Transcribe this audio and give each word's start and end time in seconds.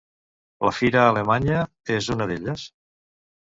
La 0.67 0.71
lira 0.77 1.03
alemanya 1.09 1.59
és 1.99 2.09
una 2.17 2.29
d'elles? 2.33 2.65